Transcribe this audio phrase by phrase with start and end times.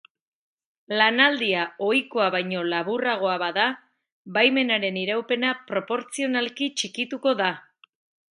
[0.99, 3.67] Lanaldia ohikoa baino laburragoa bada,
[4.39, 7.51] baimenaren iraupena proportzionalki txikituko da.